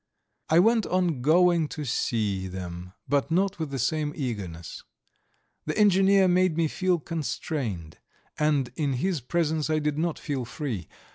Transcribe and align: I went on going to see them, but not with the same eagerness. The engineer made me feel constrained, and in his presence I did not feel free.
I 0.49 0.57
went 0.57 0.87
on 0.87 1.21
going 1.21 1.67
to 1.67 1.85
see 1.85 2.47
them, 2.47 2.93
but 3.07 3.29
not 3.29 3.59
with 3.59 3.69
the 3.69 3.77
same 3.77 4.13
eagerness. 4.15 4.83
The 5.67 5.77
engineer 5.77 6.27
made 6.27 6.57
me 6.57 6.67
feel 6.67 6.97
constrained, 6.97 7.99
and 8.39 8.71
in 8.75 8.93
his 8.93 9.21
presence 9.21 9.69
I 9.69 9.77
did 9.77 9.99
not 9.99 10.17
feel 10.17 10.43
free. 10.43 10.87